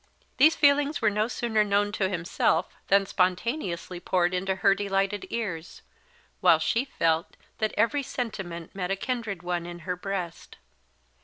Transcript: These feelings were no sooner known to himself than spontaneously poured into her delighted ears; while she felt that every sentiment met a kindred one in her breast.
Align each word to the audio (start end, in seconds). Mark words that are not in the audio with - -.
These 0.37 0.55
feelings 0.55 0.99
were 0.99 1.11
no 1.11 1.27
sooner 1.27 1.63
known 1.63 1.91
to 1.91 2.09
himself 2.09 2.75
than 2.87 3.05
spontaneously 3.05 3.99
poured 3.99 4.33
into 4.33 4.55
her 4.55 4.73
delighted 4.73 5.27
ears; 5.29 5.83
while 6.39 6.57
she 6.57 6.85
felt 6.85 7.37
that 7.59 7.73
every 7.77 8.01
sentiment 8.01 8.73
met 8.73 8.89
a 8.89 8.95
kindred 8.95 9.43
one 9.43 9.67
in 9.67 9.77
her 9.85 9.95
breast. 9.95 10.57